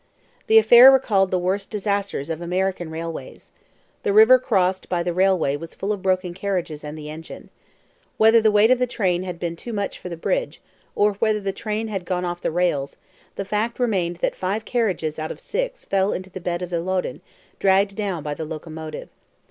[0.47, 3.51] The affair recalled the worst disasters of American railways.
[4.01, 7.51] The river crossed by the railway was full of broken carriages and the engine.
[8.17, 10.59] Whether the weight of the train had been too much for the bridge,
[10.95, 12.97] or whether the train had gone off the rails,
[13.35, 16.79] the fact remained that five carriages out of six fell into the bed of the
[16.81, 17.21] Loddon,
[17.59, 19.07] dragged down by the locomotive.